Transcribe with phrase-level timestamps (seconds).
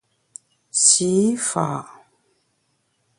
[0.85, 1.11] Sî
[1.47, 1.69] fa’!